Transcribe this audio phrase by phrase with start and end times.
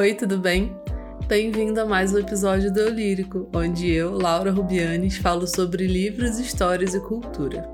[0.00, 0.74] Oi, tudo bem?
[1.28, 6.38] Bem-vindo a mais um episódio do Eu Lírico, onde eu, Laura Rubianes, falo sobre livros,
[6.38, 7.68] histórias e cultura.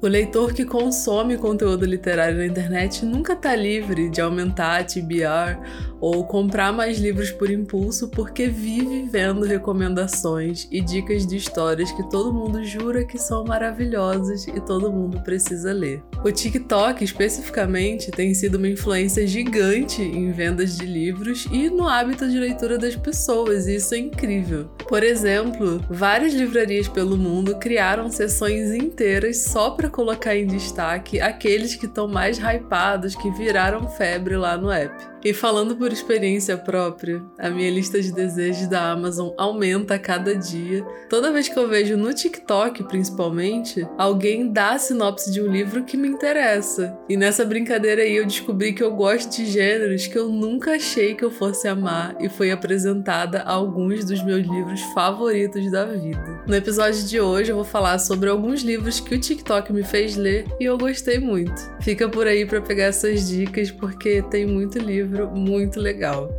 [0.00, 5.58] O leitor que consome conteúdo literário na internet nunca está livre de aumentar a TBR
[6.00, 12.08] ou comprar mais livros por impulso porque vive vendo recomendações e dicas de histórias que
[12.10, 16.02] todo mundo jura que são maravilhosas e todo mundo precisa ler.
[16.24, 22.28] O TikTok, especificamente, tem sido uma influência gigante em vendas de livros e no hábito
[22.28, 24.68] de leitura das pessoas, e isso é incrível.
[24.88, 31.74] Por exemplo, várias livrarias pelo mundo criaram sessões inteiras só para colocar em destaque aqueles
[31.74, 35.15] que estão mais hypados, que viraram febre lá no app.
[35.26, 40.36] E falando por experiência própria, a minha lista de desejos da Amazon aumenta a cada
[40.36, 40.84] dia.
[41.10, 45.82] Toda vez que eu vejo no TikTok, principalmente, alguém dá a sinopse de um livro
[45.82, 46.96] que me interessa.
[47.08, 51.16] E nessa brincadeira aí eu descobri que eu gosto de gêneros que eu nunca achei
[51.16, 56.44] que eu fosse amar e foi apresentada a alguns dos meus livros favoritos da vida.
[56.46, 60.14] No episódio de hoje eu vou falar sobre alguns livros que o TikTok me fez
[60.14, 61.60] ler e eu gostei muito.
[61.80, 66.30] Fica por aí para pegar essas dicas porque tem muito livro livro muito legal.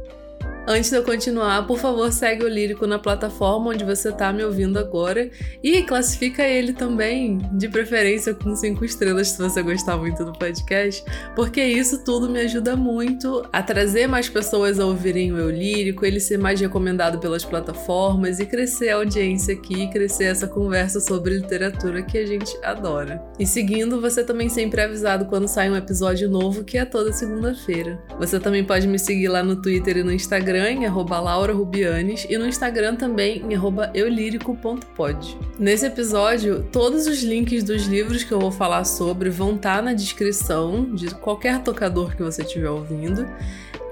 [0.69, 4.43] Antes de eu continuar, por favor, segue o Lírico na plataforma onde você está me
[4.43, 5.31] ouvindo agora
[5.63, 11.05] e classifica ele também, de preferência com cinco estrelas se você gostar muito do podcast,
[11.37, 16.05] porque isso tudo me ajuda muito a trazer mais pessoas a ouvirem o Eu Lírico,
[16.05, 21.37] ele ser mais recomendado pelas plataformas e crescer a audiência aqui, crescer essa conversa sobre
[21.37, 23.23] literatura que a gente adora.
[23.39, 27.13] E seguindo, você também sempre é avisado quando sai um episódio novo, que é toda
[27.13, 28.03] segunda-feira.
[28.19, 32.37] Você também pode me seguir lá no Twitter e no Instagram Instagram em @laurarubianes e
[32.37, 33.53] no Instagram também em
[33.93, 35.37] eulírico.pod.
[35.59, 39.81] Nesse episódio, todos os links dos livros que eu vou falar sobre vão estar tá
[39.81, 43.27] na descrição de qualquer tocador que você estiver ouvindo.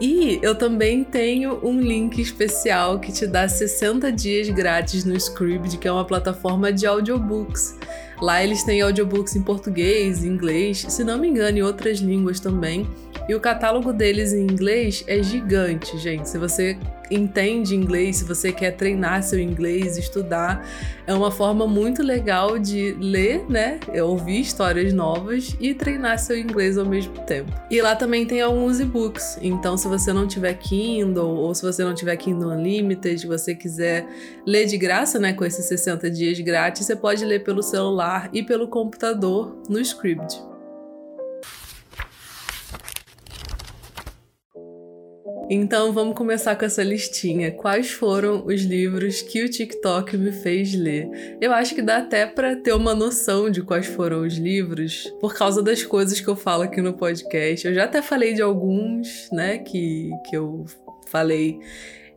[0.02, 5.78] E eu também tenho um link especial que te dá 60 dias grátis no Scribd,
[5.78, 7.78] que é uma plataforma de audiobooks.
[8.22, 12.86] Lá eles têm audiobooks em português, inglês, se não me engano, em outras línguas também.
[13.28, 16.30] E o catálogo deles em inglês é gigante, gente.
[16.30, 16.78] Se você
[17.10, 20.66] entende inglês, se você quer treinar seu inglês, estudar,
[21.06, 23.80] é uma forma muito legal de ler, né?
[24.04, 27.52] Ouvir histórias novas e treinar seu inglês ao mesmo tempo.
[27.70, 29.38] E lá também tem alguns e-books.
[29.42, 34.08] Então, se você não tiver Kindle ou se você não tiver Kindle Unlimited, você quiser
[34.46, 38.44] ler de graça, né, com esses 60 dias grátis, você pode ler pelo celular e
[38.44, 40.55] pelo computador no Scribd.
[45.48, 47.52] Então vamos começar com essa listinha.
[47.52, 51.38] Quais foram os livros que o TikTok me fez ler?
[51.40, 55.36] Eu acho que dá até para ter uma noção de quais foram os livros por
[55.36, 57.68] causa das coisas que eu falo aqui no podcast.
[57.68, 60.66] Eu já até falei de alguns, né, que, que eu
[61.12, 61.60] falei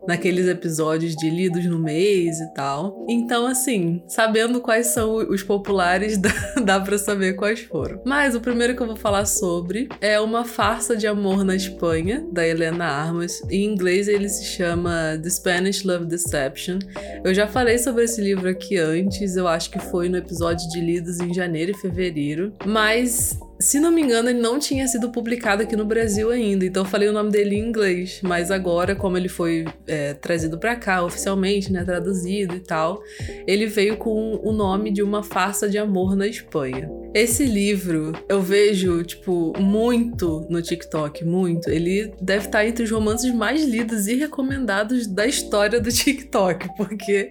[0.07, 3.05] naqueles episódios de lidos no mês e tal.
[3.07, 6.31] Então, assim, sabendo quais são os populares, dá,
[6.63, 8.01] dá pra saber quais foram.
[8.05, 12.25] Mas o primeiro que eu vou falar sobre é uma farsa de amor na Espanha,
[12.31, 13.41] da Helena Armas.
[13.49, 16.79] Em inglês ele se chama The Spanish Love Deception.
[17.23, 20.79] Eu já falei sobre esse livro aqui antes, eu acho que foi no episódio de
[20.79, 22.53] lidos em janeiro e fevereiro.
[22.65, 26.83] Mas se não me engano, ele não tinha sido publicado aqui no Brasil ainda, então
[26.83, 28.21] eu falei o nome dele em inglês.
[28.23, 33.01] Mas agora, como ele foi é, trazido para cá oficialmente, né, traduzido e tal,
[33.45, 36.89] ele veio com o nome de uma farsa de amor na Espanha.
[37.13, 41.69] Esse livro eu vejo, tipo, muito no TikTok, muito.
[41.69, 47.29] Ele deve estar entre os romances mais lidos e recomendados da história do TikTok, porque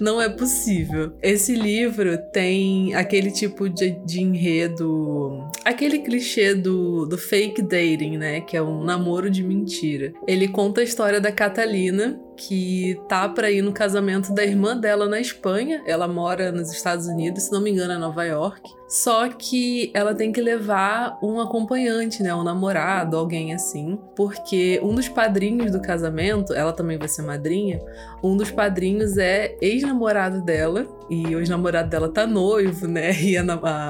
[0.00, 1.12] não é possível.
[1.20, 8.40] Esse livro tem aquele tipo de, de enredo aquele clichê do, do fake dating, né?
[8.40, 10.12] Que é um namoro de mentira.
[10.26, 15.08] Ele conta a história da Catalina, que tá para ir no casamento da irmã dela
[15.08, 15.82] na Espanha.
[15.86, 18.76] Ela mora nos Estados Unidos, se não me engano, é Nova York.
[18.88, 22.32] Só que ela tem que levar um acompanhante, né?
[22.32, 23.98] Um namorado, alguém assim.
[24.14, 27.80] Porque um dos padrinhos do casamento, ela também vai ser madrinha,
[28.22, 30.86] um dos padrinhos é ex-namorado dela.
[31.10, 33.10] E o ex-namorado dela tá noivo, né?
[33.26, 33.44] E a,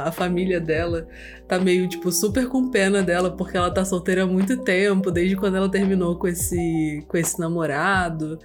[0.04, 1.06] a, família dela
[1.46, 5.36] tá meio, tipo, super com pena dela, porque ela tá solteira há muito tempo, desde
[5.36, 8.35] quando ela terminou com esse, com esse namorado.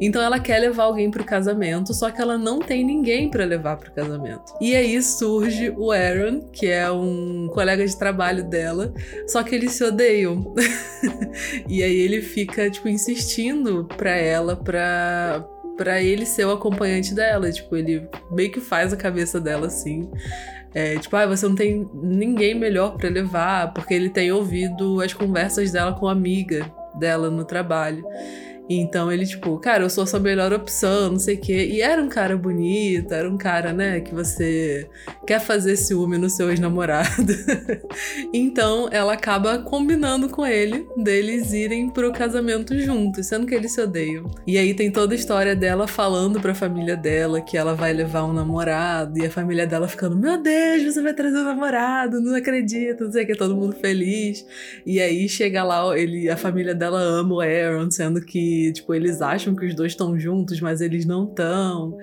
[0.00, 3.76] Então ela quer levar alguém pro casamento, só que ela não tem ninguém para levar
[3.76, 4.52] pro casamento.
[4.60, 8.92] E aí surge o Aaron, que é um colega de trabalho dela,
[9.26, 10.54] só que eles se odeiam.
[11.68, 15.44] e aí ele fica, tipo, insistindo pra ela pra
[15.76, 17.50] para ele ser o acompanhante dela.
[17.50, 20.10] Tipo, ele meio que faz a cabeça dela assim.
[20.74, 25.12] É, tipo, ah, você não tem ninguém melhor para levar, porque ele tem ouvido as
[25.12, 28.04] conversas dela com a amiga dela no trabalho.
[28.72, 31.68] Então ele, tipo, cara, eu sou a sua melhor opção, não sei o quê.
[31.72, 34.88] E era um cara bonito, era um cara, né, que você
[35.26, 37.32] quer fazer ciúme no seu ex-namorado.
[38.32, 43.80] então ela acaba combinando com ele deles irem pro casamento juntos, sendo que eles se
[43.80, 44.30] odeiam.
[44.46, 48.22] E aí tem toda a história dela falando pra família dela que ela vai levar
[48.22, 52.36] um namorado, e a família dela ficando: Meu Deus, você vai trazer um namorado, não
[52.36, 54.46] acredito, não sei o que, todo mundo feliz.
[54.86, 59.20] E aí chega lá, ele, a família dela ama o Aaron, sendo que tipo, eles
[59.20, 61.96] acham que os dois estão juntos, mas eles não estão.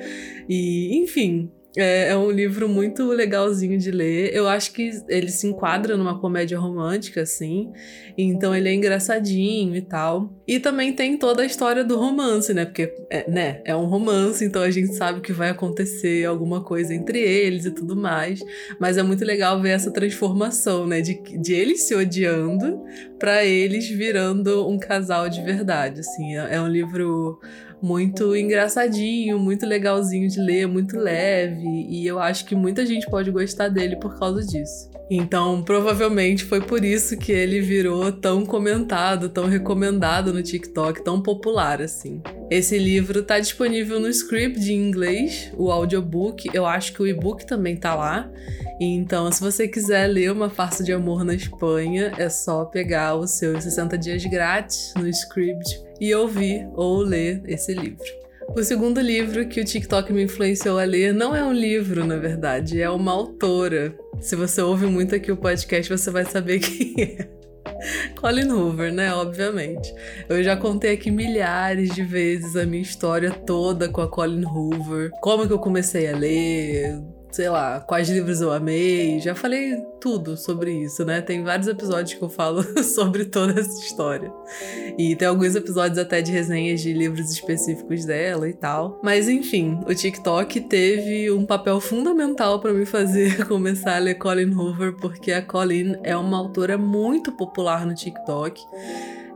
[0.47, 4.33] E, enfim, é, é, um livro muito legalzinho de ler.
[4.33, 7.71] Eu acho que ele se enquadra numa comédia romântica, assim.
[8.17, 10.33] Então ele é engraçadinho e tal.
[10.47, 12.65] E também tem toda a história do romance, né?
[12.65, 16.93] Porque, é, né, é um romance, então a gente sabe que vai acontecer alguma coisa
[16.93, 18.39] entre eles e tudo mais.
[18.79, 21.01] Mas é muito legal ver essa transformação, né?
[21.01, 22.81] De, de eles se odiando
[23.19, 26.37] para eles virando um casal de verdade, assim.
[26.37, 27.39] É, é um livro
[27.81, 33.31] muito engraçadinho, muito legalzinho de ler, muito leve, e eu acho que muita gente pode
[33.31, 34.89] gostar dele por causa disso.
[35.09, 41.21] Então, provavelmente foi por isso que ele virou tão comentado, tão recomendado no TikTok, tão
[41.21, 42.21] popular assim.
[42.49, 47.45] Esse livro tá disponível no Script em inglês, o audiobook, eu acho que o e-book
[47.45, 48.29] também tá lá.
[48.79, 53.31] Então, se você quiser ler Uma Farsa de Amor na Espanha, é só pegar os
[53.31, 58.05] seus 60 dias grátis no Script e ouvir ou ler esse livro.
[58.55, 62.17] O segundo livro que o TikTok me influenciou a ler não é um livro, na
[62.17, 63.93] verdade, é uma autora.
[64.19, 67.37] Se você ouve muito aqui o podcast, você vai saber quem é.
[68.19, 69.13] Colin Hoover, né?
[69.13, 69.93] Obviamente.
[70.27, 75.11] Eu já contei aqui milhares de vezes a minha história toda com a Colin Hoover.
[75.21, 76.99] Como que eu comecei a ler,
[77.37, 79.19] sei lá, quais livros eu amei.
[79.19, 81.21] Já falei tudo sobre isso, né?
[81.21, 84.33] Tem vários episódios que eu falo sobre toda essa história.
[84.97, 88.99] E tem alguns episódios até de resenhas de livros específicos dela e tal.
[89.03, 94.55] Mas enfim, o TikTok teve um papel fundamental para me fazer começar a ler Colin
[94.55, 98.59] Hoover, porque a Colin é uma autora muito popular no TikTok.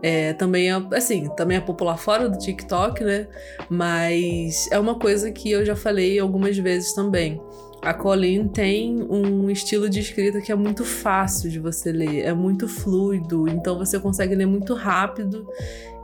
[0.02, 3.28] É, também é, assim, também é popular fora do TikTok, né?
[3.70, 7.40] Mas é uma coisa que eu já falei algumas vezes também.
[7.82, 12.34] A Colleen tem um estilo de escrita que é muito fácil de você ler, é
[12.34, 15.48] muito fluido, então você consegue ler muito rápido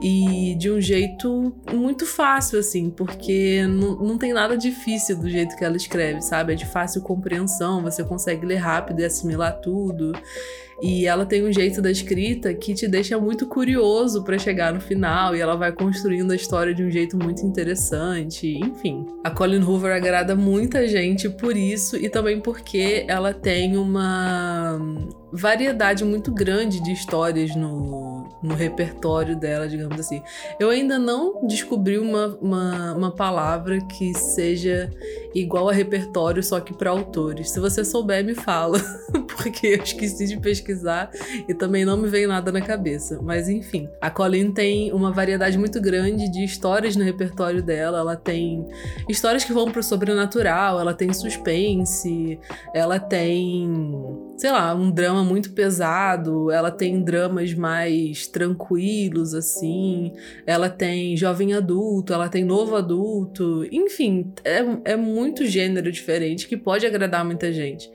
[0.01, 5.55] e de um jeito muito fácil, assim, porque não, não tem nada difícil do jeito
[5.55, 6.53] que ela escreve, sabe?
[6.53, 10.13] É de fácil compreensão, você consegue ler rápido e assimilar tudo.
[10.81, 14.79] E ela tem um jeito da escrita que te deixa muito curioso para chegar no
[14.79, 18.59] final e ela vai construindo a história de um jeito muito interessante.
[18.63, 24.79] Enfim, a Colin Hoover agrada muita gente por isso e também porque ela tem uma
[25.31, 30.21] variedade muito grande de histórias no, no repertório dela, digamos assim.
[30.59, 34.91] Eu ainda não descobri uma, uma, uma palavra que seja
[35.33, 37.51] igual a repertório, só que para autores.
[37.51, 38.79] Se você souber, me fala,
[39.37, 41.11] porque eu esqueci de pesquisar
[41.47, 43.19] e também não me veio nada na cabeça.
[43.21, 47.99] Mas enfim, a Colleen tem uma variedade muito grande de histórias no repertório dela.
[47.99, 48.65] Ela tem
[49.07, 52.39] histórias que vão pro sobrenatural, ela tem suspense,
[52.73, 53.69] ela tem,
[54.37, 60.13] sei lá, um drama muito pesado, ela tem dramas mais tranquilos, assim,
[60.45, 66.55] ela tem jovem adulto, ela tem novo adulto, enfim, é, é muito gênero diferente que
[66.55, 67.89] pode agradar muita gente.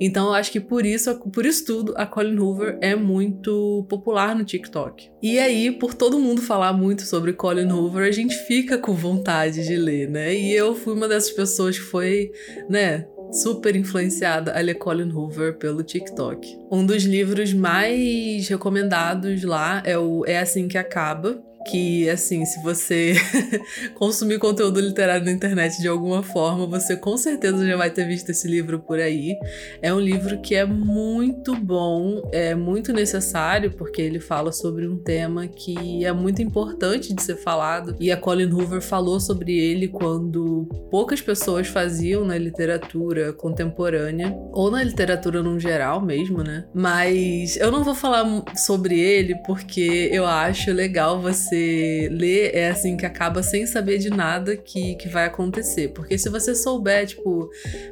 [0.00, 4.36] Então eu acho que por isso, por isso tudo, a Colin Hoover é muito popular
[4.36, 5.10] no TikTok.
[5.20, 9.66] E aí, por todo mundo falar muito sobre Colin Hoover, a gente fica com vontade
[9.66, 10.32] de ler, né?
[10.32, 12.30] E eu fui uma dessas pessoas que foi,
[12.68, 16.58] né, super influenciada a ler Colin Hoover pelo TikTok.
[16.70, 22.62] Um dos livros mais recomendados lá é o É Assim Que Acaba, que, assim, se
[22.62, 23.14] você
[23.94, 28.30] consumir conteúdo literário na internet de alguma forma, você com certeza já vai ter visto
[28.30, 29.36] esse livro por aí.
[29.82, 34.96] É um livro que é muito bom, é muito necessário, porque ele fala sobre um
[34.96, 37.96] tema que é muito importante de ser falado.
[38.00, 44.70] E a Colin Hoover falou sobre ele quando poucas pessoas faziam na literatura contemporânea, ou
[44.70, 46.64] na literatura no geral mesmo, né?
[46.74, 48.24] Mas eu não vou falar
[48.56, 53.98] sobre ele porque eu acho legal você você lê é assim que acaba sem saber
[53.98, 55.88] de nada que, que vai acontecer.
[55.88, 57.50] Porque se você souber, tipo,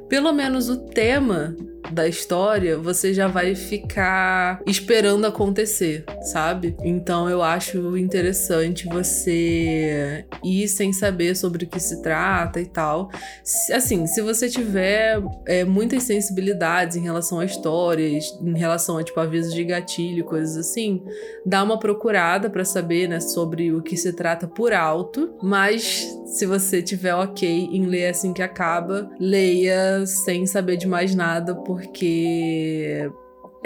[0.09, 1.57] pelo menos o tema
[1.91, 6.77] da história, você já vai ficar esperando acontecer, sabe?
[6.83, 13.11] Então eu acho interessante você ir sem saber sobre o que se trata e tal.
[13.73, 19.19] Assim, se você tiver é, muitas sensibilidades em relação a histórias, em relação a tipo
[19.21, 21.03] avisos de gatilho, coisas assim,
[21.45, 26.45] dá uma procurada para saber, né, sobre o que se trata por alto, mas se
[26.45, 31.55] você tiver ok em ler assim que acaba, leia sem saber de mais nada,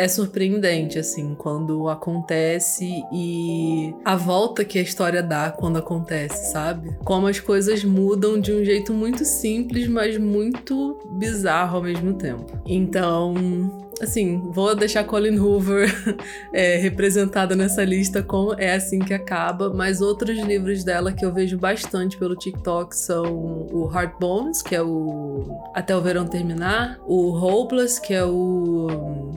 [0.01, 6.97] é surpreendente, assim, quando acontece e a volta que a história dá quando acontece, sabe?
[7.05, 12.63] Como as coisas mudam de um jeito muito simples, mas muito bizarro ao mesmo tempo.
[12.65, 15.89] Então, assim, vou deixar Colin Hoover
[16.53, 21.33] é, representada nessa lista com É Assim Que Acaba, mas outros livros dela que eu
[21.33, 23.25] vejo bastante pelo TikTok são
[23.71, 28.89] o Heart Bones, que é o Até o Verão Terminar, o Hopeless, que é o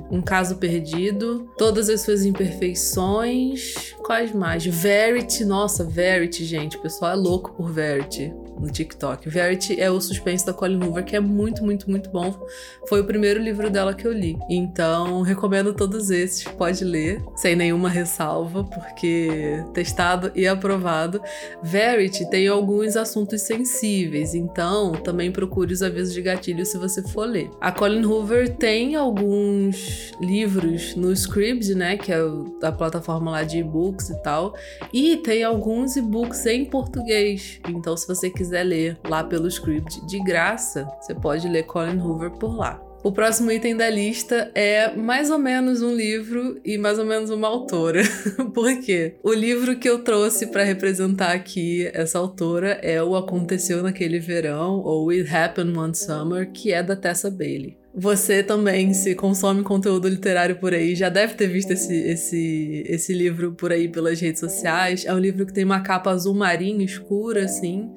[0.10, 4.66] Um Caso Perdido, Todas as Suas Imperfeições, quais mais?
[4.66, 9.28] Verity, nossa, Verity, gente, o pessoal é louco por Verity no TikTok.
[9.30, 12.46] Verity é o suspense da Colin Hoover, que é muito, muito, muito bom.
[12.88, 14.38] Foi o primeiro livro dela que eu li.
[14.50, 16.44] Então, recomendo todos esses.
[16.44, 21.22] Pode ler, sem nenhuma ressalva, porque testado e aprovado.
[21.62, 27.26] Verity tem alguns assuntos sensíveis, então também procure os avisos de gatilho se você for
[27.26, 27.50] ler.
[27.60, 32.20] A Colin Hoover tem alguns livros no Scribd, né, que é
[32.62, 34.54] a plataforma lá de e-books e tal,
[34.92, 37.60] e tem alguns e-books em português.
[37.68, 41.98] Então, se você quiser quiser ler lá pelo script de graça, você pode ler Colin
[41.98, 42.82] Hoover por lá.
[43.02, 47.30] O próximo item da lista é mais ou menos um livro e mais ou menos
[47.30, 48.02] uma autora.
[48.56, 49.16] Por quê?
[49.22, 54.80] O livro que eu trouxe para representar aqui essa autora é O Aconteceu Naquele Verão,
[54.80, 57.83] ou It Happened One Summer, que é da Tessa Bailey.
[57.96, 63.14] Você também, se consome conteúdo literário por aí, já deve ter visto esse, esse, esse
[63.14, 65.06] livro por aí pelas redes sociais.
[65.06, 67.92] É um livro que tem uma capa azul marinho escura, assim,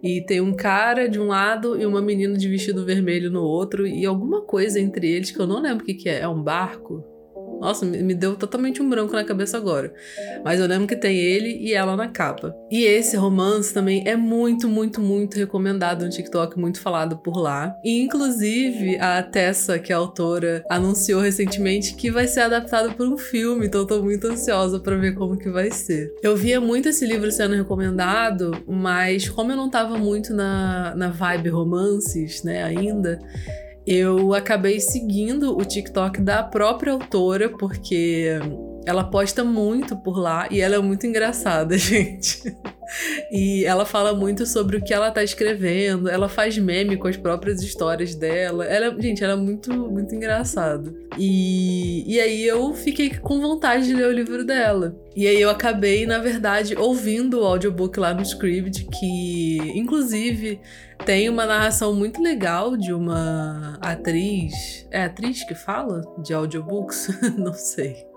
[0.00, 3.84] e tem um cara de um lado e uma menina de vestido vermelho no outro,
[3.88, 6.20] e alguma coisa entre eles que eu não lembro o que, que é.
[6.20, 7.09] É um barco?
[7.60, 9.92] Nossa, me deu totalmente um branco na cabeça agora.
[10.42, 12.54] Mas eu lembro que tem ele e ela na capa.
[12.70, 17.76] E esse romance também é muito, muito, muito recomendado no TikTok, muito falado por lá.
[17.84, 23.06] E inclusive a Tessa, que é a autora, anunciou recentemente que vai ser adaptado por
[23.06, 26.12] um filme, então eu tô muito ansiosa para ver como que vai ser.
[26.22, 31.08] Eu via muito esse livro sendo recomendado, mas como eu não tava muito na, na
[31.08, 33.18] vibe romances, né, ainda,
[33.90, 38.38] eu acabei seguindo o TikTok da própria autora, porque
[38.86, 42.54] ela posta muito por lá e ela é muito engraçada, gente.
[43.32, 47.16] E ela fala muito sobre o que ela tá escrevendo, ela faz meme com as
[47.16, 48.64] próprias histórias dela.
[48.64, 50.94] Ela, gente, ela é muito, muito engraçada.
[51.18, 54.96] E, e aí eu fiquei com vontade de ler o livro dela.
[55.16, 60.60] E aí eu acabei, na verdade, ouvindo o audiobook lá no Scribd, que inclusive
[61.04, 64.86] tem uma narração muito legal de uma atriz.
[64.90, 67.08] É atriz que fala de audiobooks?
[67.36, 68.09] Não sei.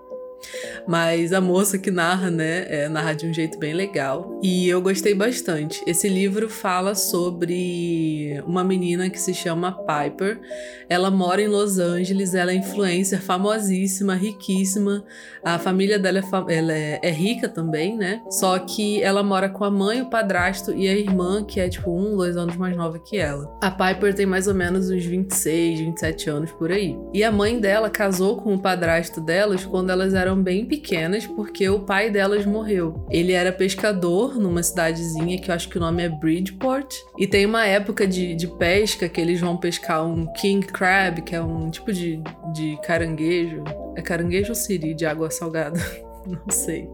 [0.86, 4.38] Mas a moça que narra, né, é, narra de um jeito bem legal.
[4.42, 5.82] E eu gostei bastante.
[5.86, 10.40] Esse livro fala sobre uma menina que se chama Piper.
[10.88, 15.04] Ela mora em Los Angeles, ela é influencer famosíssima, riquíssima.
[15.42, 18.20] A família dela é, ela é, é rica também, né?
[18.30, 21.90] Só que ela mora com a mãe, o padrasto e a irmã, que é tipo
[21.90, 23.56] um, dois anos mais nova que ela.
[23.62, 26.96] A Piper tem mais ou menos uns 26, 27 anos por aí.
[27.12, 31.26] E a mãe dela casou com o padrasto delas quando elas eram eram bem pequenas
[31.26, 33.06] porque o pai delas morreu.
[33.08, 36.92] Ele era pescador numa cidadezinha que eu acho que o nome é Bridgeport.
[37.16, 41.34] E tem uma época de, de pesca que eles vão pescar um king crab, que
[41.34, 42.20] é um tipo de,
[42.52, 43.62] de caranguejo.
[43.96, 45.78] É caranguejo ou siri de água salgada?
[46.26, 46.88] Não sei.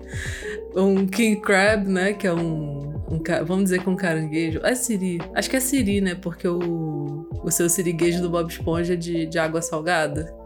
[0.77, 2.13] Um king crab, né?
[2.13, 4.61] Que é um, um, vamos dizer que um caranguejo.
[4.63, 5.19] É siri.
[5.35, 6.15] Acho que é siri, né?
[6.15, 10.40] Porque o, o seu siriguejo do Bob Esponja é de, de água salgada.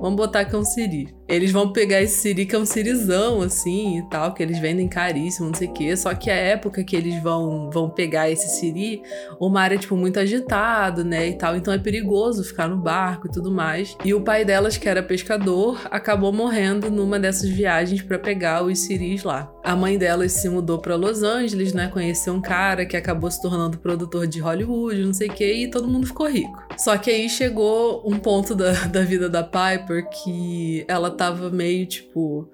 [0.00, 1.14] Vamos botar que é um siri.
[1.26, 4.86] Eles vão pegar esse siri, que é um sirizão, assim, e tal, que eles vendem
[4.86, 5.96] caríssimo, não sei o quê.
[5.96, 9.02] Só que a época que eles vão, vão pegar esse siri,
[9.40, 11.56] o mar é, tipo, muito agitado, né, e tal.
[11.56, 13.96] Então é perigoso ficar no barco e tudo mais.
[14.04, 18.78] E o pai delas, que era pescador, acabou morrendo numa dessas viagens para pegar os
[18.80, 19.50] siris lá.
[19.62, 23.40] A mãe delas se mudou para Los Angeles, né, conheceu um cara que acabou se
[23.40, 26.63] tornando produtor de Hollywood, não sei o quê, e todo mundo ficou rico.
[26.78, 31.86] Só que aí chegou um ponto da, da vida da Piper que ela tava meio
[31.86, 32.50] tipo.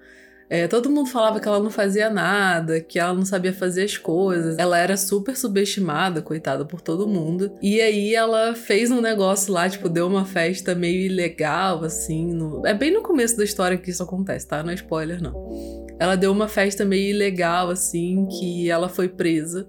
[0.52, 3.96] É, todo mundo falava que ela não fazia nada, que ela não sabia fazer as
[3.96, 4.58] coisas.
[4.58, 7.52] Ela era super subestimada, coitada, por todo mundo.
[7.62, 12.32] E aí ela fez um negócio lá, tipo, deu uma festa meio ilegal, assim.
[12.32, 12.66] No...
[12.66, 14.60] É bem no começo da história que isso acontece, tá?
[14.60, 15.86] Não é spoiler, não.
[16.00, 19.68] Ela deu uma festa meio ilegal, assim, que ela foi presa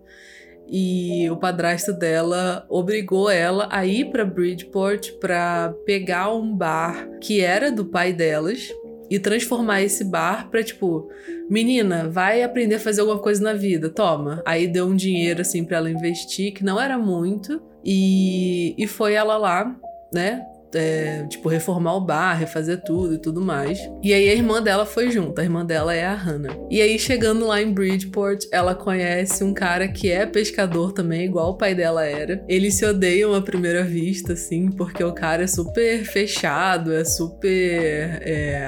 [0.72, 7.42] e o padrasto dela obrigou ela a ir para Bridgeport para pegar um bar que
[7.42, 8.70] era do pai delas
[9.10, 11.10] e transformar esse bar pra, tipo,
[11.50, 14.42] menina, vai aprender a fazer alguma coisa na vida, toma.
[14.46, 19.14] Aí deu um dinheiro, assim, para ela investir, que não era muito, e, e foi
[19.14, 19.76] ela lá,
[20.14, 23.80] né, é, tipo, reformar o bar, refazer tudo e tudo mais.
[24.04, 26.56] E aí a irmã dela foi junto, a irmã dela é a Hannah.
[26.70, 31.52] E aí, chegando lá em Bridgeport, ela conhece um cara que é pescador também, igual
[31.52, 32.44] o pai dela era.
[32.48, 38.22] Eles se odeiam à primeira vista, assim, porque o cara é super fechado, é super
[38.22, 38.68] é,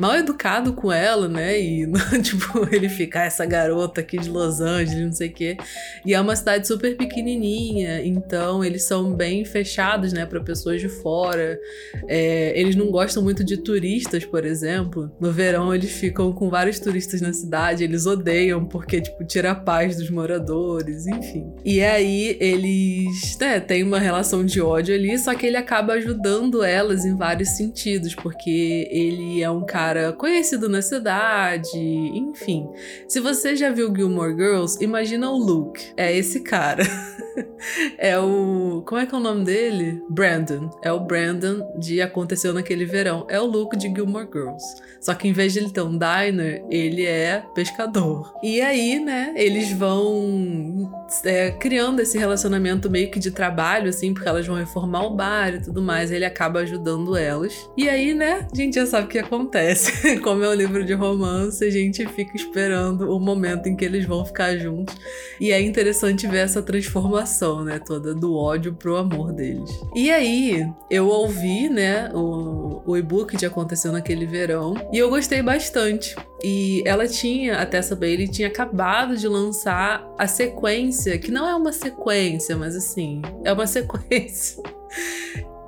[0.00, 1.58] mal educado com ela, né?
[1.58, 1.86] E,
[2.22, 5.56] tipo, ele fica, ah, essa garota aqui de Los Angeles, não sei o quê.
[6.04, 10.88] E é uma cidade super pequenininha, então eles são bem fechados, né, para pessoas de
[10.88, 11.60] fora fora.
[12.08, 15.10] É, eles não gostam muito de turistas, por exemplo.
[15.20, 19.54] No verão eles ficam com vários turistas na cidade, eles odeiam porque, tipo, tira a
[19.54, 21.52] paz dos moradores, enfim.
[21.64, 26.62] E aí eles, né, têm uma relação de ódio ali, só que ele acaba ajudando
[26.62, 32.66] elas em vários sentidos, porque ele é um cara conhecido na cidade, enfim.
[33.08, 35.92] Se você já viu Gilmore Girls, imagina o Luke.
[35.96, 36.84] É esse cara.
[37.98, 38.82] é o.
[38.86, 40.02] Como é que é o nome dele?
[40.08, 40.70] Brandon.
[40.82, 43.26] É o Brandon de Aconteceu Naquele Verão.
[43.28, 44.64] É o Luke de Gilmore Girls.
[45.00, 48.34] Só que em vez de ele ter um diner, ele é pescador.
[48.42, 50.90] E aí, né, eles vão
[51.24, 55.54] é, criando esse relacionamento meio que de trabalho, assim, porque elas vão reformar o bar
[55.54, 56.10] e tudo mais.
[56.10, 57.68] Ele acaba ajudando elas.
[57.76, 60.18] E aí, né, a gente já sabe o que acontece.
[60.20, 64.04] Como é um livro de romance, a gente fica esperando o momento em que eles
[64.04, 64.96] vão ficar juntos.
[65.40, 69.70] E é interessante ver essa transformação transformação, né, toda do ódio pro amor deles.
[69.94, 75.42] E aí, eu ouvi, né, o, o e-book de Aconteceu Naquele Verão, e eu gostei
[75.42, 76.14] bastante.
[76.42, 81.54] E ela tinha, a Tessa Bailey tinha acabado de lançar a sequência, que não é
[81.54, 84.62] uma sequência, mas assim, é uma sequência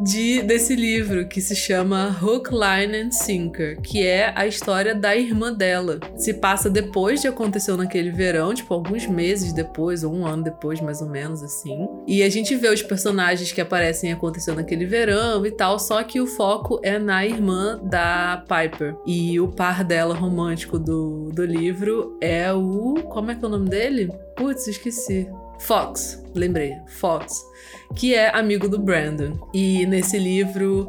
[0.01, 5.17] de, desse livro que se chama Hook, Line and Sinker, que é a história da
[5.17, 5.99] irmã dela.
[6.17, 10.81] Se passa depois de aconteceu naquele verão, tipo alguns meses depois, ou um ano depois,
[10.81, 11.89] mais ou menos assim.
[12.07, 16.21] E a gente vê os personagens que aparecem aconteceu naquele verão e tal, só que
[16.21, 18.97] o foco é na irmã da Piper.
[19.07, 22.95] E o par dela romântico do, do livro é o.
[23.09, 24.11] Como é que é o nome dele?
[24.37, 25.29] Putz, esqueci.
[25.61, 27.45] Fox, lembrei, Fox,
[27.95, 29.49] que é amigo do Brandon.
[29.53, 30.89] E nesse livro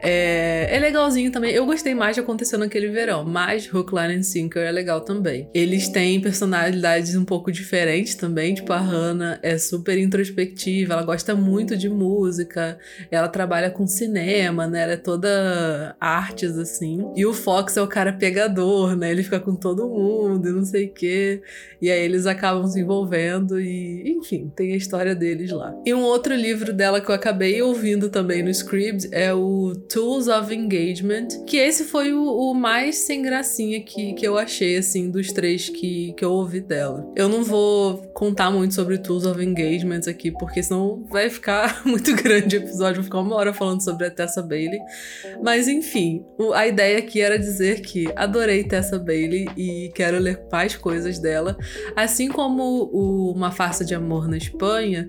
[0.00, 1.52] é, é legalzinho também.
[1.52, 5.48] Eu gostei mais de Aconteceu Naquele Verão, mas Hook, Line and Sinker é legal também.
[5.52, 8.54] Eles têm personalidades um pouco diferentes também.
[8.54, 12.78] Tipo, a Hannah é super introspectiva, ela gosta muito de música,
[13.10, 14.82] ela trabalha com cinema, né?
[14.82, 17.04] Ela é toda artes, assim.
[17.16, 19.10] E o Fox é o cara pegador, né?
[19.10, 21.42] Ele fica com todo mundo e não sei o quê.
[21.80, 25.74] E aí eles acabam se envolvendo e, enfim, tem a história deles lá.
[25.84, 30.28] E um outro livro dela que eu acabei ouvindo também no Scribd é o Tools
[30.28, 35.10] of Engagement, que esse foi o, o, mais sem gracinha que, que eu achei, assim,
[35.10, 37.10] dos três que, que eu ouvi dela.
[37.16, 42.14] Eu não vou contar muito sobre Tools of Engagement aqui, porque senão vai ficar muito
[42.14, 44.78] grande o episódio, vou ficar uma hora falando sobre a Tessa Bailey.
[45.42, 46.24] Mas enfim,
[46.54, 51.56] a ideia aqui era dizer que adorei Tessa Bailey e quero ler mais coisas dela,
[51.96, 55.08] assim como o Uma Farsa de Amor na Espanha.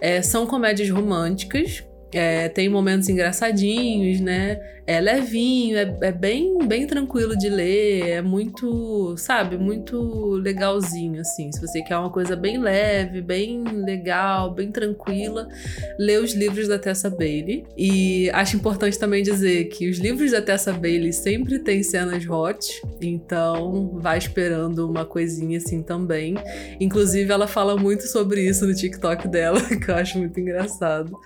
[0.00, 4.60] É, são comédias românticas, é, tem momentos engraçadinhos, né?
[4.86, 11.52] É levinho, é, é, bem, bem tranquilo de ler, é muito, sabe, muito legalzinho, assim.
[11.52, 15.46] Se você quer uma coisa bem leve, bem legal, bem tranquila,
[15.96, 17.64] lê os livros da Tessa Bailey.
[17.76, 22.82] E acho importante também dizer que os livros da Tessa Bailey sempre têm cenas hot,
[23.00, 26.34] então vai esperando uma coisinha assim também.
[26.80, 31.16] Inclusive, ela fala muito sobre isso no TikTok dela, que eu acho muito engraçado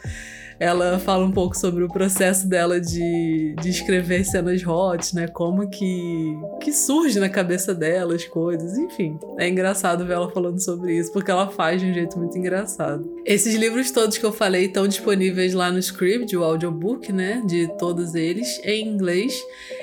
[0.59, 5.27] ela fala um pouco sobre o processo dela de, de escrever cenas hot, né?
[5.29, 9.19] Como que, que surge na cabeça dela as coisas, enfim.
[9.39, 13.13] É engraçado ver ela falando sobre isso, porque ela faz de um jeito muito engraçado.
[13.25, 17.43] Esses livros todos que eu falei estão disponíveis lá no Scribd, o audiobook, né?
[17.47, 19.35] De todos eles, em inglês.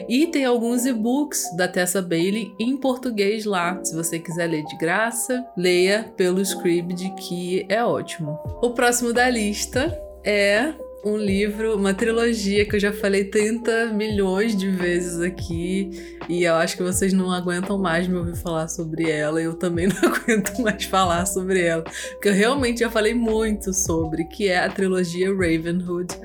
[0.08, 3.80] E tem alguns e-books da Tessa Bailey em português lá.
[3.84, 8.40] Se você quiser ler de graça, leia pelo Scribd, que é ótimo.
[8.62, 14.56] O próximo da lista é um livro, uma trilogia que eu já falei 30 milhões
[14.56, 19.10] de vezes aqui e eu acho que vocês não aguentam mais me ouvir falar sobre
[19.10, 19.42] ela.
[19.42, 24.26] Eu também não aguento mais falar sobre ela, porque eu realmente já falei muito sobre,
[24.26, 26.16] que é a trilogia Ravenhood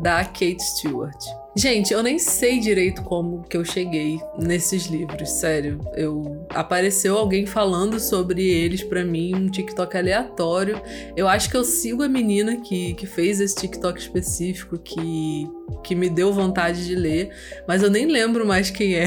[0.00, 1.45] da Kate Stewart.
[1.58, 5.80] Gente, eu nem sei direito como que eu cheguei nesses livros, sério.
[5.94, 10.78] Eu apareceu alguém falando sobre eles para mim, um TikTok aleatório.
[11.16, 15.48] Eu acho que eu sigo a menina que, que fez esse TikTok específico que
[15.82, 17.30] que me deu vontade de ler,
[17.66, 19.06] mas eu nem lembro mais quem é.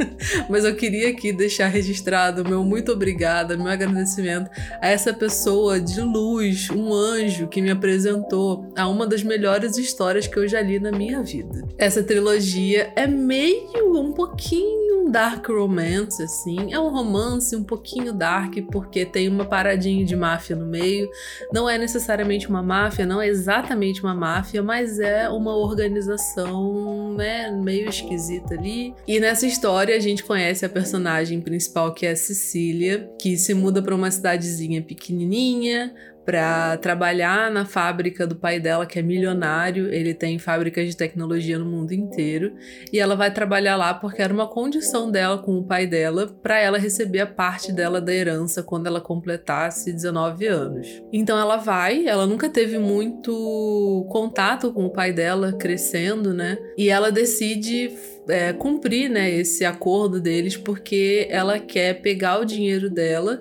[0.48, 6.00] mas eu queria aqui deixar registrado meu muito obrigada, meu agradecimento a essa pessoa de
[6.00, 10.78] luz, um anjo que me apresentou a uma das melhores histórias que eu já li
[10.78, 11.66] na minha vida.
[11.76, 14.77] Essa trilogia é meio um pouquinho
[15.10, 20.56] dark romance assim, é um romance um pouquinho dark porque tem uma paradinha de máfia
[20.56, 21.08] no meio.
[21.52, 27.50] Não é necessariamente uma máfia, não é exatamente uma máfia, mas é uma organização né,
[27.50, 28.94] meio esquisita ali.
[29.06, 33.54] E nessa história a gente conhece a personagem principal que é a Cecília, que se
[33.54, 35.94] muda para uma cidadezinha pequenininha,
[36.28, 39.90] para trabalhar na fábrica do pai dela, que é milionário.
[39.90, 42.52] Ele tem fábricas de tecnologia no mundo inteiro.
[42.92, 46.60] E ela vai trabalhar lá porque era uma condição dela com o pai dela para
[46.60, 51.02] ela receber a parte dela da herança quando ela completasse 19 anos.
[51.10, 56.58] Então ela vai, ela nunca teve muito contato com o pai dela crescendo, né?
[56.76, 57.90] E ela decide
[58.28, 63.40] é, cumprir né, esse acordo deles porque ela quer pegar o dinheiro dela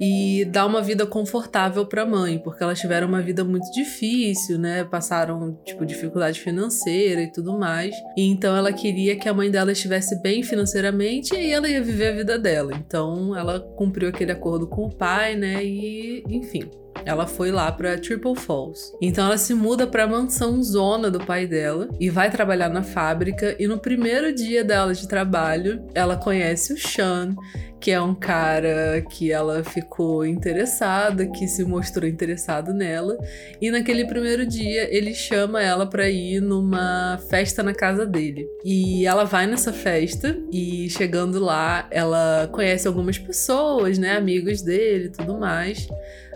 [0.00, 4.58] e dar uma vida confortável para a mãe, porque elas tiveram uma vida muito difícil,
[4.58, 4.82] né?
[4.84, 7.94] Passaram tipo dificuldade financeira e tudo mais.
[8.16, 12.12] E então ela queria que a mãe dela estivesse bem financeiramente e ela ia viver
[12.12, 12.72] a vida dela.
[12.74, 15.62] Então ela cumpriu aquele acordo com o pai, né?
[15.62, 16.62] E enfim,
[17.04, 18.92] ela foi lá para Triple Falls.
[19.00, 22.82] Então ela se muda para a mansão zona do pai dela e vai trabalhar na
[22.82, 23.56] fábrica.
[23.58, 27.34] E no primeiro dia dela de trabalho, ela conhece o Sean,
[27.80, 33.16] que é um cara que ela ficou interessada, que se mostrou interessado nela.
[33.60, 38.46] E naquele primeiro dia, ele chama ela para ir numa festa na casa dele.
[38.64, 45.08] E ela vai nessa festa e chegando lá, ela conhece algumas pessoas, né, amigos dele
[45.08, 45.88] tudo mais.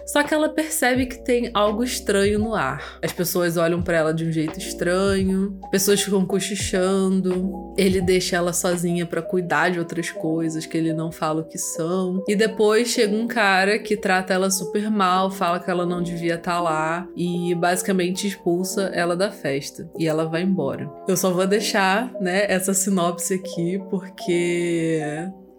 [0.07, 2.99] Só que ela percebe que tem algo estranho no ar.
[3.03, 7.75] As pessoas olham para ela de um jeito estranho, pessoas ficam cochichando.
[7.77, 11.59] Ele deixa ela sozinha para cuidar de outras coisas que ele não fala o que
[11.59, 12.23] são.
[12.29, 16.35] E depois chega um cara que trata ela super mal, fala que ela não devia
[16.35, 19.88] estar tá lá e basicamente expulsa ela da festa.
[19.99, 20.90] E ela vai embora.
[21.09, 25.01] Eu só vou deixar, né, essa sinopse aqui porque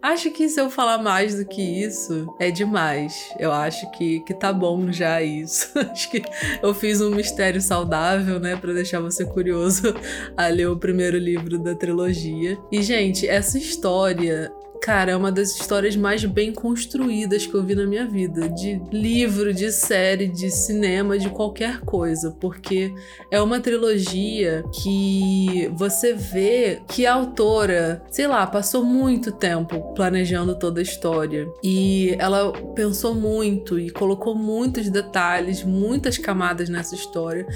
[0.05, 3.33] Acho que se eu falar mais do que isso, é demais.
[3.39, 5.71] Eu acho que, que tá bom já isso.
[5.91, 6.21] acho que
[6.61, 9.95] eu fiz um mistério saudável, né, para deixar você curioso
[10.37, 12.55] a ler o primeiro livro da trilogia.
[12.71, 17.75] E, gente, essa história Cara, é uma das histórias mais bem construídas que eu vi
[17.75, 18.47] na minha vida.
[18.49, 22.31] De livro, de série, de cinema, de qualquer coisa.
[22.39, 22.93] Porque
[23.31, 30.57] é uma trilogia que você vê que a autora, sei lá, passou muito tempo planejando
[30.57, 31.47] toda a história.
[31.63, 37.47] E ela pensou muito e colocou muitos detalhes, muitas camadas nessa história.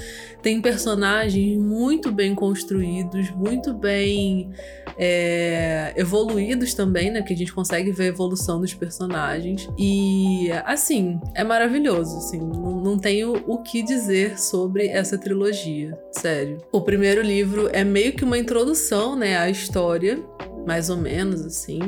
[0.42, 4.50] Tem personagens muito bem construídos, muito bem
[4.98, 7.22] é, evoluídos também, né?
[7.22, 9.68] Que a gente consegue ver a evolução dos personagens.
[9.78, 12.38] E, assim, é maravilhoso, assim.
[12.38, 16.58] Não, não tenho o que dizer sobre essa trilogia, sério.
[16.72, 20.22] O primeiro livro é meio que uma introdução, né, à história
[20.66, 21.80] mais ou menos assim.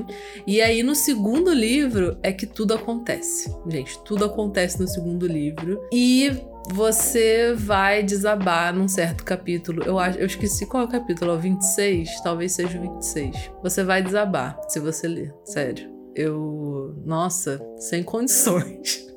[0.47, 3.55] E aí no segundo livro é que tudo acontece.
[3.69, 5.81] Gente, tudo acontece no segundo livro.
[5.93, 6.31] E
[6.71, 9.83] você vai desabar num certo capítulo.
[9.85, 13.51] Eu acho, eu esqueci qual é o capítulo, é o 26, talvez seja o 26.
[13.63, 15.91] Você vai desabar se você ler, sério.
[16.15, 19.12] Eu, nossa, sem condições.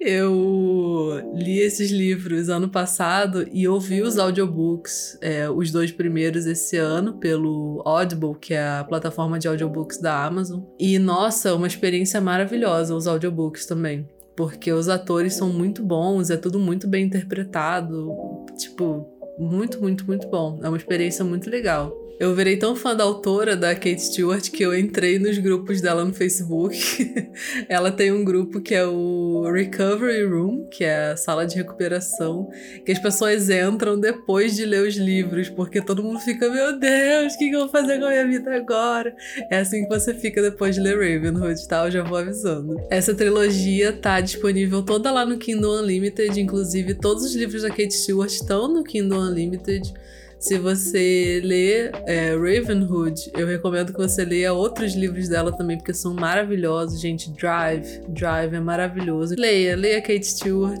[0.00, 6.76] Eu li esses livros ano passado e ouvi os audiobooks, é, os dois primeiros esse
[6.76, 10.60] ano, pelo Audible, que é a plataforma de audiobooks da Amazon.
[10.78, 16.36] E nossa, uma experiência maravilhosa os audiobooks também porque os atores são muito bons, é
[16.36, 18.16] tudo muito bem interpretado,
[18.56, 19.06] tipo,
[19.38, 20.58] muito, muito, muito bom.
[20.62, 21.92] É uma experiência muito legal.
[22.20, 26.04] Eu virei tão fã da autora, da Kate Stewart, que eu entrei nos grupos dela
[26.04, 26.78] no Facebook.
[27.66, 32.50] ela tem um grupo que é o Recovery Room, que é a sala de recuperação,
[32.84, 37.32] que as pessoas entram depois de ler os livros, porque todo mundo fica, meu Deus,
[37.32, 39.16] o que, eu vou fazer com a minha vida agora?
[39.50, 41.86] É assim que você fica depois de ler Ravenhood, tá?
[41.86, 42.76] Eu já vou avisando.
[42.90, 47.94] Essa trilogia tá disponível toda lá no Kindle Unlimited, inclusive todos os livros da Kate
[47.94, 49.90] Stewart estão no Kindle Unlimited.
[50.40, 55.92] Se você lê é, Ravenhood, eu recomendo que você leia outros livros dela também, porque
[55.92, 57.30] são maravilhosos, gente.
[57.32, 59.34] Drive, Drive é maravilhoso.
[59.36, 60.80] Leia, leia Kate Stewart.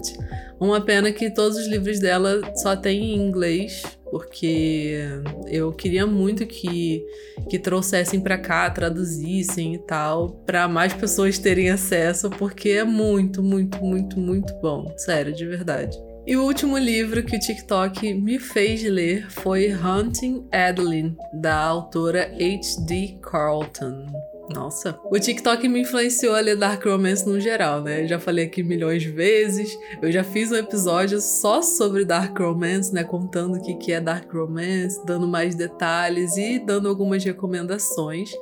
[0.58, 4.98] Uma pena que todos os livros dela só tem em inglês, porque
[5.46, 7.04] eu queria muito que,
[7.50, 13.42] que trouxessem para cá, traduzissem e tal, para mais pessoas terem acesso, porque é muito,
[13.42, 14.90] muito, muito, muito bom.
[14.96, 16.09] Sério, de verdade.
[16.26, 22.24] E o último livro que o TikTok me fez ler foi Hunting Adeline, da autora
[22.34, 23.18] H.D.
[23.22, 24.06] Carlton.
[24.52, 28.04] Nossa, o TikTok me influenciou a ler Dark Romance no geral, né?
[28.06, 29.78] já falei aqui milhões de vezes.
[30.02, 33.04] Eu já fiz um episódio só sobre Dark Romance, né?
[33.04, 38.32] Contando o que, é Dark Romance, dando mais detalhes e dando algumas recomendações.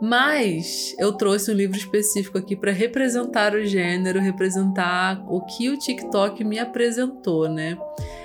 [0.00, 5.76] Mas eu trouxe um livro específico aqui para representar o gênero, representar o que o
[5.76, 7.76] TikTok me apresentou, né?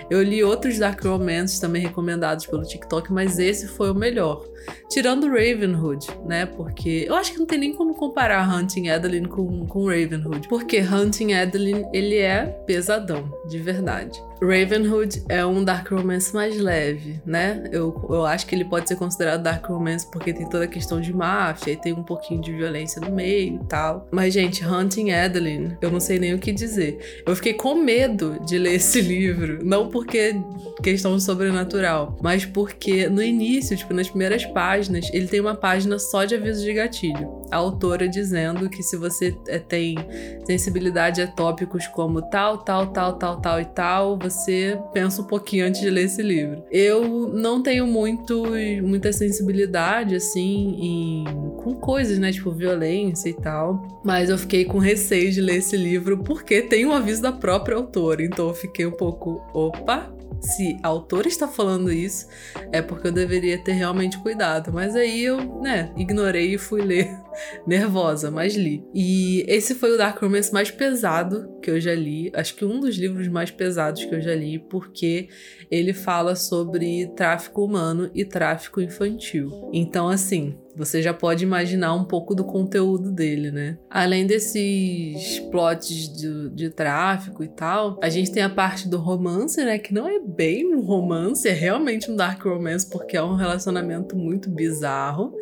[0.10, 4.46] Eu li outros Dark Romances também recomendados pelo TikTok, mas esse foi o melhor.
[4.90, 6.46] Tirando Ravenhood, né?
[6.46, 10.48] Porque eu acho que não tem nem como comparar Hunting Adeline com, com Ravenhood.
[10.48, 14.22] Porque Hunting Adeline, ele é pesadão, de verdade.
[14.42, 17.64] Ravenhood é um Dark Romance mais leve, né?
[17.72, 21.00] Eu, eu acho que ele pode ser considerado Dark Romance porque tem toda a questão
[21.00, 24.08] de máfia e tem um pouquinho de violência no meio e tal.
[24.12, 27.24] Mas, gente, Hunting Adeline, eu não sei nem o que dizer.
[27.26, 29.64] Eu fiquei com medo de ler esse livro.
[29.64, 30.36] Não porque
[30.82, 36.26] questão sobrenatural, mas porque no início, tipo, nas primeiras páginas, ele tem uma página só
[36.26, 37.43] de aviso de gatilho.
[37.54, 39.96] A autora dizendo que se você é, tem
[40.44, 45.68] sensibilidade a tópicos como tal, tal, tal, tal, tal e tal, você pensa um pouquinho
[45.68, 46.64] antes de ler esse livro.
[46.72, 48.44] Eu não tenho muito,
[48.82, 51.24] muita sensibilidade, assim, em,
[51.58, 52.32] com coisas, né?
[52.32, 54.02] Tipo violência e tal.
[54.04, 57.78] Mas eu fiquei com receio de ler esse livro porque tem um aviso da própria
[57.78, 58.24] autora.
[58.24, 60.12] Então eu fiquei um pouco, opa,
[60.44, 62.28] se a autora está falando isso,
[62.72, 64.74] é porque eu deveria ter realmente cuidado.
[64.74, 67.23] Mas aí eu, né, ignorei e fui ler
[67.66, 68.84] nervosa, mas li.
[68.94, 72.32] E esse foi o Dark Romance mais pesado que eu já li.
[72.34, 75.30] Acho que um dos livros mais pesados que eu já li, porque
[75.72, 79.70] ele fala sobre tráfico humano e tráfico infantil.
[79.74, 83.78] Então, assim, você já pode imaginar um pouco do conteúdo dele, né?
[83.90, 89.64] Além desses plots de, de tráfico e tal, a gente tem a parte do romance,
[89.64, 89.78] né?
[89.78, 94.16] Que não é bem um romance, é realmente um dark romance, porque é um relacionamento
[94.16, 95.34] muito bizarro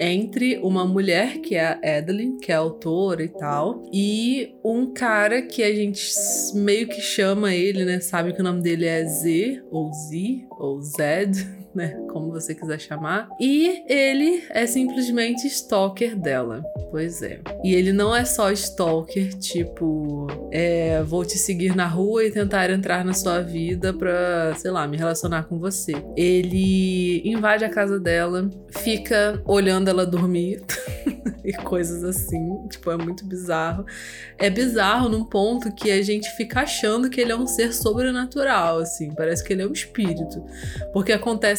[0.00, 5.42] entre uma mulher, que é a Adeline, que é autora e tal, e um cara
[5.42, 6.02] que a gente
[6.54, 8.00] meio que chama ele, né?
[8.00, 11.96] Sabe que o nome dele é Z, ou Z, ou Zed né?
[12.10, 13.28] Como você quiser chamar.
[13.40, 16.62] E ele é simplesmente stalker dela.
[16.90, 17.40] Pois é.
[17.62, 22.70] E ele não é só stalker, tipo, é, vou te seguir na rua e tentar
[22.70, 25.92] entrar na sua vida pra, sei lá, me relacionar com você.
[26.16, 30.62] Ele invade a casa dela, fica olhando ela dormir.
[31.44, 32.66] e coisas assim.
[32.68, 33.84] Tipo, é muito bizarro.
[34.38, 38.78] É bizarro num ponto que a gente fica achando que ele é um ser sobrenatural,
[38.78, 39.12] assim.
[39.14, 40.42] Parece que ele é um espírito.
[40.92, 41.12] Porque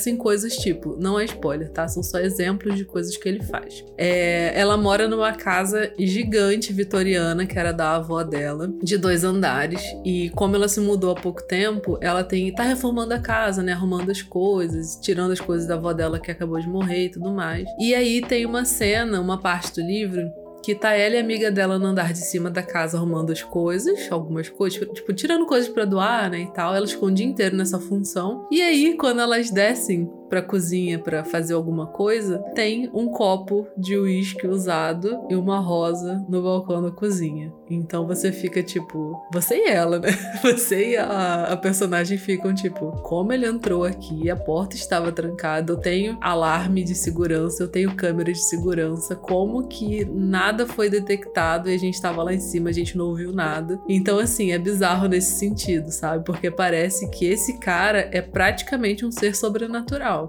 [0.05, 1.87] acontecem coisas tipo, não é spoiler, tá?
[1.87, 3.83] São só exemplos de coisas que ele faz.
[3.97, 9.81] É, ela mora numa casa gigante vitoriana, que era da avó dela, de dois andares.
[10.05, 13.73] E como ela se mudou há pouco tempo, ela tem tá reformando a casa, né?
[13.73, 17.31] Arrumando as coisas, tirando as coisas da avó dela que acabou de morrer e tudo
[17.31, 17.67] mais.
[17.79, 21.77] E aí tem uma cena, uma parte do livro que tá ela e amiga dela
[21.77, 25.85] no andar de cima da casa arrumando as coisas, algumas coisas, tipo, tirando coisas para
[25.85, 26.73] doar, né, e tal.
[26.73, 28.47] Elas ficam o dia inteiro nessa função.
[28.49, 33.97] E aí, quando elas descem pra cozinha para fazer alguma coisa, tem um copo de
[33.97, 37.53] uísque usado e uma rosa no balcão da cozinha.
[37.69, 40.09] Então você fica tipo, você e ela, né?
[40.43, 44.29] Você e a, a personagem ficam tipo, como ele entrou aqui?
[44.29, 49.67] A porta estava trancada, eu tenho alarme de segurança, eu tenho câmera de segurança, como
[49.67, 53.31] que nada foi detectado e a gente estava lá em cima, a gente não ouviu
[53.31, 53.79] nada.
[53.87, 56.23] Então, assim, é bizarro nesse sentido, sabe?
[56.23, 60.24] Porque parece que esse cara é praticamente um ser sobrenatural.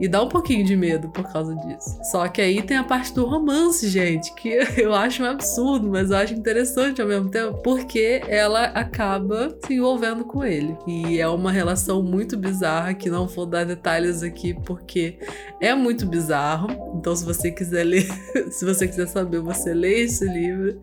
[0.00, 1.98] E dá um pouquinho de medo por causa disso.
[2.10, 6.10] Só que aí tem a parte do romance, gente, que eu acho um absurdo, mas
[6.10, 10.76] eu acho interessante ao mesmo tempo, porque ela acaba se envolvendo com ele.
[10.86, 15.18] E é uma relação muito bizarra, que não vou dar detalhes aqui, porque
[15.60, 16.68] é muito bizarro.
[16.96, 18.06] Então, se você quiser ler,
[18.50, 20.80] se você quiser saber, você lê esse livro,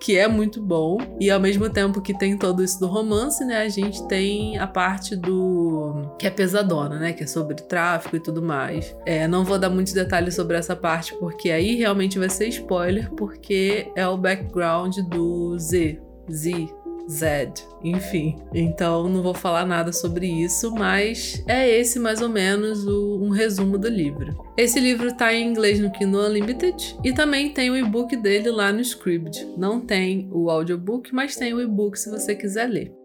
[0.00, 0.98] que é muito bom.
[1.20, 4.66] E ao mesmo tempo que tem todo isso do romance, né, a gente tem a
[4.66, 6.14] parte do.
[6.18, 8.57] que é pesadona, né, que é sobre tráfico e tudo mais.
[9.06, 13.10] É, não vou dar muitos detalhes sobre essa parte, porque aí realmente vai ser spoiler,
[13.12, 16.00] porque é o background do Z.
[16.30, 16.68] Z,
[17.08, 18.36] Z, enfim.
[18.52, 23.30] Então não vou falar nada sobre isso, mas é esse mais ou menos o, um
[23.30, 24.44] resumo do livro.
[24.56, 28.70] Esse livro tá em inglês no Kindle Unlimited e também tem o e-book dele lá
[28.70, 29.54] no Scribd.
[29.56, 32.97] Não tem o audiobook, mas tem o e-book se você quiser ler.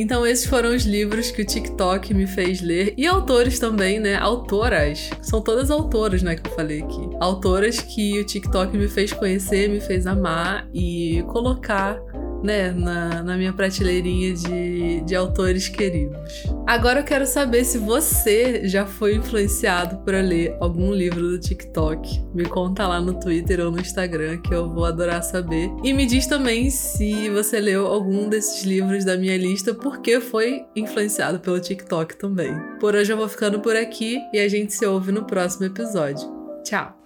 [0.00, 4.14] Então esses foram os livros que o TikTok me fez ler e autores também, né?
[4.14, 5.10] Autoras.
[5.20, 7.10] São todas autoras, né, que eu falei aqui.
[7.18, 11.98] Autoras que o TikTok me fez conhecer, me fez amar e colocar
[12.42, 16.18] né, na, na minha prateleirinha de, de autores queridos.
[16.66, 22.24] Agora eu quero saber se você já foi influenciado por ler algum livro do TikTok.
[22.34, 25.70] Me conta lá no Twitter ou no Instagram que eu vou adorar saber.
[25.82, 30.64] E me diz também se você leu algum desses livros da minha lista, porque foi
[30.76, 32.54] influenciado pelo TikTok também.
[32.80, 36.28] Por hoje eu vou ficando por aqui e a gente se ouve no próximo episódio.
[36.64, 36.97] Tchau!